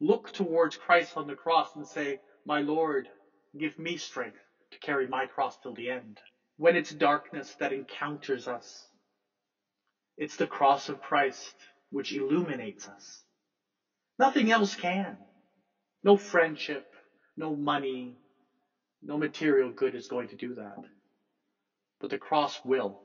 look 0.00 0.32
towards 0.32 0.76
Christ 0.76 1.16
on 1.16 1.26
the 1.26 1.34
cross 1.34 1.76
and 1.76 1.86
say, 1.86 2.18
My 2.46 2.60
Lord, 2.60 3.08
give 3.56 3.78
me 3.78 3.96
strength 3.96 4.40
to 4.70 4.78
carry 4.78 5.06
my 5.06 5.24
cross 5.26 5.56
till 5.56 5.74
the 5.74 5.90
end. 5.90 6.20
When 6.56 6.76
it's 6.76 6.90
darkness 6.90 7.54
that 7.60 7.72
encounters 7.72 8.48
us, 8.48 8.88
it's 10.16 10.36
the 10.36 10.46
cross 10.46 10.88
of 10.88 11.00
Christ 11.00 11.54
which 11.90 12.12
illuminates 12.12 12.88
us. 12.88 13.24
Nothing 14.18 14.50
else 14.50 14.74
can. 14.74 15.16
No 16.02 16.16
friendship, 16.16 16.94
no 17.36 17.54
money, 17.54 18.16
no 19.02 19.16
material 19.16 19.70
good 19.70 19.94
is 19.94 20.08
going 20.08 20.28
to 20.28 20.36
do 20.36 20.54
that. 20.54 20.78
But 22.00 22.10
the 22.10 22.16
cross 22.16 22.58
will. 22.64 23.00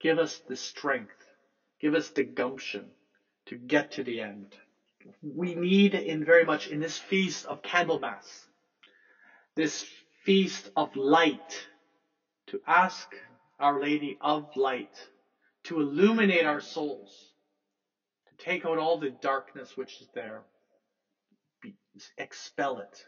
Give 0.00 0.18
us 0.18 0.40
the 0.48 0.56
strength. 0.56 1.16
Give 1.80 1.94
us 1.94 2.10
the 2.10 2.22
gumption 2.22 2.84
to 3.46 3.56
get 3.56 3.92
to 3.92 4.02
the 4.02 4.20
end. 4.20 4.56
We 5.22 5.54
need 5.54 5.94
in 5.94 6.24
very 6.24 6.44
much 6.44 6.66
in 6.66 6.78
this 6.80 6.98
feast 6.98 7.46
of 7.46 7.62
Candlemas 7.62 8.49
this 9.56 9.84
feast 10.24 10.70
of 10.76 10.94
light, 10.96 11.68
to 12.48 12.60
ask 12.66 13.14
Our 13.58 13.80
Lady 13.80 14.16
of 14.20 14.56
Light 14.56 14.96
to 15.64 15.80
illuminate 15.80 16.44
our 16.44 16.60
souls, 16.60 17.32
to 18.26 18.44
take 18.44 18.64
out 18.64 18.78
all 18.78 18.98
the 18.98 19.10
darkness 19.10 19.76
which 19.76 20.00
is 20.00 20.08
there, 20.14 20.42
be, 21.62 21.74
expel 22.18 22.78
it, 22.78 23.04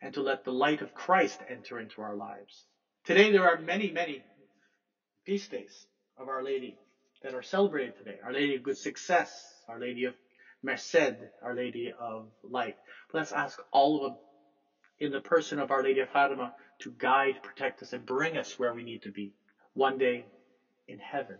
and 0.00 0.12
to 0.14 0.20
let 0.20 0.44
the 0.44 0.52
light 0.52 0.82
of 0.82 0.94
Christ 0.94 1.40
enter 1.48 1.78
into 1.78 2.02
our 2.02 2.16
lives. 2.16 2.66
Today 3.04 3.30
there 3.30 3.46
are 3.48 3.56
many, 3.56 3.90
many 3.90 4.22
feast 5.24 5.50
days 5.50 5.86
of 6.18 6.28
Our 6.28 6.42
Lady 6.42 6.76
that 7.22 7.34
are 7.34 7.42
celebrated 7.42 7.96
today. 7.96 8.16
Our 8.24 8.32
Lady 8.32 8.56
of 8.56 8.62
Good 8.62 8.76
Success, 8.76 9.62
Our 9.68 9.78
Lady 9.78 10.04
of 10.04 10.14
Merced, 10.62 11.14
Our 11.42 11.54
Lady 11.54 11.92
of 11.98 12.26
Light. 12.42 12.74
Let's 13.12 13.32
ask 13.32 13.60
all 13.72 13.96
of 13.96 14.12
them 14.12 14.18
in 15.00 15.12
the 15.12 15.20
person 15.20 15.58
of 15.58 15.70
Our 15.70 15.82
Lady 15.82 16.00
of 16.00 16.08
Fatima 16.08 16.52
to 16.80 16.92
guide, 16.98 17.40
protect 17.42 17.82
us, 17.82 17.92
and 17.92 18.06
bring 18.06 18.36
us 18.36 18.58
where 18.58 18.72
we 18.72 18.82
need 18.82 19.02
to 19.02 19.10
be 19.10 19.32
one 19.74 19.98
day 19.98 20.26
in 20.88 20.98
heaven. 20.98 21.38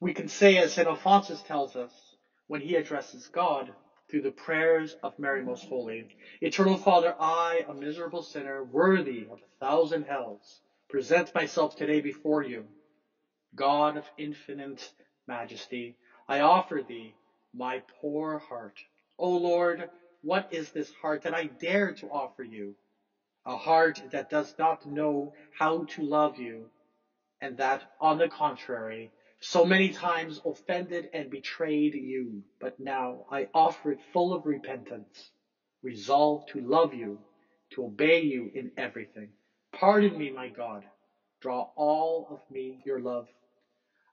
We 0.00 0.12
can 0.12 0.28
say, 0.28 0.58
as 0.58 0.72
St. 0.72 0.86
Alphonsus 0.86 1.42
tells 1.42 1.76
us, 1.76 2.14
when 2.48 2.60
he 2.60 2.74
addresses 2.74 3.28
God 3.28 3.72
through 4.10 4.20
the 4.22 4.30
prayers 4.30 4.94
of 5.02 5.18
Mary 5.18 5.42
Most 5.42 5.66
Holy, 5.68 6.06
Eternal 6.42 6.76
Father, 6.76 7.14
I, 7.18 7.64
a 7.68 7.72
miserable 7.74 8.22
sinner, 8.22 8.62
worthy 8.62 9.26
of 9.30 9.38
a 9.42 9.64
thousand 9.64 10.04
hells, 10.04 10.60
present 10.90 11.34
myself 11.34 11.74
today 11.74 12.00
before 12.00 12.42
you. 12.42 12.66
God 13.56 13.96
of 13.96 14.10
infinite 14.18 14.92
majesty, 15.28 15.96
I 16.28 16.40
offer 16.40 16.80
thee 16.86 17.16
my 17.54 17.82
poor 18.00 18.38
heart. 18.38 18.80
O 19.18 19.34
Lord, 19.36 19.88
what 20.26 20.48
is 20.52 20.70
this 20.72 20.92
heart 21.02 21.22
that 21.24 21.34
I 21.34 21.46
dare 21.46 21.92
to 21.94 22.08
offer 22.08 22.44
you? 22.44 22.74
A 23.46 23.56
heart 23.56 24.02
that 24.12 24.30
does 24.30 24.54
not 24.58 24.86
know 24.86 25.32
how 25.58 25.84
to 25.90 26.02
love 26.02 26.38
you, 26.38 26.70
and 27.42 27.58
that, 27.58 27.84
on 28.00 28.18
the 28.18 28.28
contrary, 28.28 29.10
so 29.40 29.64
many 29.64 29.90
times 29.90 30.40
offended 30.46 31.08
and 31.14 31.30
betrayed 31.30 31.94
you. 31.94 32.42
But 32.60 32.80
now 32.80 33.26
I 33.30 33.48
offer 33.54 33.92
it 33.92 34.00
full 34.12 34.34
of 34.34 34.46
repentance, 34.46 35.32
resolved 35.82 36.48
to 36.50 36.60
love 36.60 36.94
you, 36.94 37.20
to 37.72 37.84
obey 37.84 38.20
you 38.20 38.50
in 38.54 38.70
everything. 38.78 39.30
Pardon 39.74 40.18
me, 40.18 40.30
my 40.30 40.48
God. 40.48 40.84
Draw 41.42 41.66
all 41.76 42.28
of 42.30 42.40
me 42.50 42.82
your 42.86 43.00
love. 43.00 43.26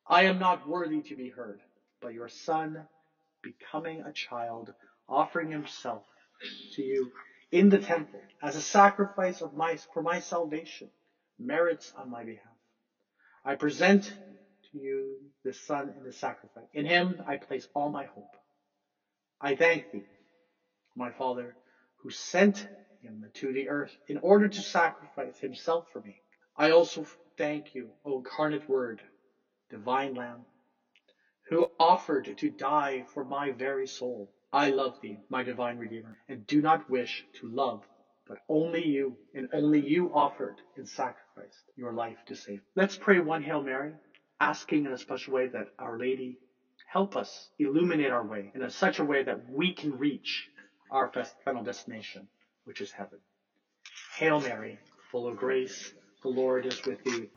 I 0.08 0.24
am 0.24 0.40
not 0.40 0.68
worthy 0.68 1.02
to 1.04 1.16
be 1.16 1.30
heard, 1.30 1.62
but 2.02 2.14
your 2.14 2.30
Son, 2.30 2.86
becoming 3.44 4.02
a 4.02 4.12
child, 4.12 4.74
offering 5.10 5.52
himself 5.52 6.06
to 6.74 6.84
you 6.84 7.12
in 7.52 7.70
the 7.70 7.80
temple 7.80 8.24
as 8.44 8.56
a 8.56 8.62
sacrifice 8.62 9.42
of 9.42 9.54
my, 9.56 9.78
for 9.94 10.02
my 10.02 10.20
salvation, 10.20 10.90
merits 11.40 11.92
on 11.98 12.10
my 12.10 12.24
behalf. 12.24 12.44
I 13.46 13.56
present 13.56 14.04
to 14.72 14.80
you 14.80 15.18
the 15.44 15.54
Son 15.54 15.94
and 15.96 16.06
the 16.06 16.12
sacrifice. 16.14 16.68
In 16.74 16.86
him 16.86 17.22
I 17.28 17.38
place 17.38 17.68
all 17.76 17.90
my 17.90 18.06
hope. 18.06 18.36
I 19.42 19.56
thank 19.56 19.92
thee, 19.92 20.06
my 20.96 21.12
Father, 21.12 21.56
who 22.04 22.10
sent 22.10 22.68
him 23.02 23.26
to 23.36 23.54
the 23.54 23.70
earth 23.70 23.96
in 24.08 24.18
order 24.18 24.48
to 24.48 24.62
sacrifice 24.62 25.40
himself 25.40 25.86
for 25.92 26.02
me. 26.02 26.22
I 26.58 26.72
also 26.72 27.06
thank 27.38 27.76
you, 27.76 27.92
O 28.06 28.18
incarnate 28.18 28.68
Word, 28.70 29.02
divine 29.70 30.16
Lamb, 30.16 30.46
who 31.50 31.66
offered 31.80 32.34
to 32.38 32.50
die 32.50 33.04
for 33.14 33.24
my 33.24 33.52
very 33.52 33.88
soul. 33.88 34.32
I 34.54 34.70
love 34.70 35.02
thee, 35.02 35.18
my 35.30 35.42
divine 35.42 35.80
Redeemer, 35.80 36.16
and 36.30 36.46
do 36.46 36.62
not 36.62 36.88
wish 36.88 37.26
to 37.40 37.48
love, 37.48 37.82
but 38.28 38.38
only 38.48 38.86
you, 38.86 39.18
and 39.34 39.50
only 39.52 39.80
you 39.80 40.14
offered 40.14 40.62
and 40.78 40.88
sacrificed 40.88 41.64
your 41.76 41.92
life 41.92 42.18
to 42.28 42.36
save. 42.36 42.62
Let's 42.76 42.96
pray 42.96 43.20
one 43.20 43.42
Hail 43.42 43.64
Mary, 43.64 43.94
asking 44.40 44.86
in 44.86 44.94
a 44.94 44.98
special 44.98 45.34
way 45.34 45.48
that 45.48 45.70
Our 45.80 45.98
Lady 45.98 46.38
help 46.86 47.16
us 47.16 47.50
illuminate 47.58 48.12
our 48.12 48.24
way 48.24 48.52
in 48.54 48.62
a, 48.62 48.70
such 48.70 49.00
a 49.00 49.04
way 49.04 49.24
that 49.24 49.50
we 49.50 49.74
can 49.74 49.98
reach 49.98 50.48
our 50.92 51.12
final 51.44 51.64
destination, 51.64 52.28
which 52.66 52.80
is 52.80 52.92
heaven. 52.92 53.18
Hail 54.18 54.40
Mary, 54.40 54.78
full 55.10 55.28
of 55.28 55.36
grace, 55.36 55.94
the 56.22 56.30
Lord 56.30 56.68
is 56.68 56.80
with 56.86 57.04
thee. 57.04 57.28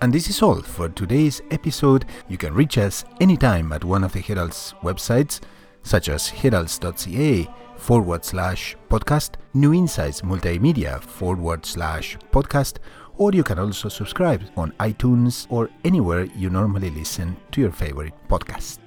And 0.00 0.12
this 0.12 0.30
is 0.30 0.42
all 0.42 0.62
for 0.62 0.88
today's 0.88 1.42
episode. 1.50 2.04
You 2.28 2.38
can 2.38 2.54
reach 2.54 2.78
us 2.78 3.04
anytime 3.20 3.72
at 3.72 3.82
one 3.82 4.04
of 4.04 4.12
the 4.12 4.20
Herald's 4.20 4.72
websites, 4.80 5.40
such 5.82 6.08
as 6.08 6.28
heralds.ca 6.28 7.48
forward 7.76 8.24
slash 8.24 8.76
podcast, 8.88 9.32
New 9.54 9.74
Insights 9.74 10.20
Multimedia 10.20 11.00
forward 11.00 11.66
slash 11.66 12.16
podcast, 12.30 12.76
or 13.16 13.32
you 13.32 13.42
can 13.42 13.58
also 13.58 13.88
subscribe 13.88 14.42
on 14.56 14.70
iTunes 14.78 15.48
or 15.50 15.68
anywhere 15.84 16.24
you 16.36 16.48
normally 16.48 16.90
listen 16.90 17.36
to 17.50 17.60
your 17.60 17.72
favorite 17.72 18.14
podcast. 18.28 18.78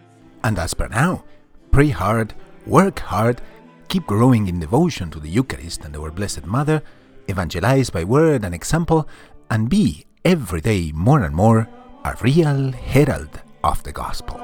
And 0.46 0.58
as 0.58 0.74
per 0.74 0.88
now, 0.88 1.26
pray 1.72 1.90
hard, 1.90 2.34
work 2.66 3.00
hard, 3.00 3.42
keep 3.90 4.08
growing 4.08 4.48
in 4.48 4.62
devotion 4.62 5.12
to 5.12 5.20
the 5.20 5.30
Eucharist 5.30 5.84
and 5.84 5.94
our 5.98 6.10
Blessed 6.10 6.46
Mother, 6.46 6.82
evangelize 7.28 7.90
by 7.90 8.06
word 8.06 8.46
and 8.46 8.56
example, 8.56 9.10
and 9.50 9.70
be 9.70 10.06
every 10.24 10.62
day 10.62 10.92
more 10.94 11.24
and 11.24 11.36
more 11.36 11.68
a 12.06 12.16
real 12.22 12.72
herald 12.72 13.42
of 13.64 13.84
the 13.84 13.92
gospel. 13.92 14.40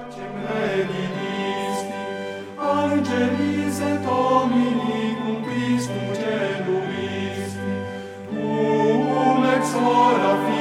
Ora 9.79 10.56